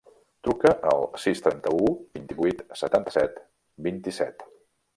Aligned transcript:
Truca 0.45 0.69
al 0.91 1.03
sis, 1.25 1.41
trenta-u, 1.49 1.91
vint-i-vuit, 2.17 2.65
setanta-set, 2.81 3.39
vint-i-set. 3.89 4.43